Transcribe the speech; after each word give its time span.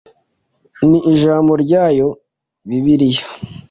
ni 0.89 0.99
Ijambo 1.13 1.51
ryayo 1.63 2.07
Bibiliya 2.67 3.25